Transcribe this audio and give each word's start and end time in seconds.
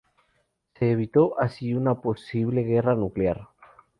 Se 0.79 0.89
evitó 0.89 1.39
así 1.39 1.75
una 1.75 1.93
posible 2.01 2.63
guerra 2.63 2.95
nuclear. 2.95 3.49